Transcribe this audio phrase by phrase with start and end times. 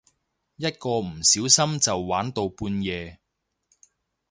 [0.55, 3.19] 一個唔小心就玩到半夜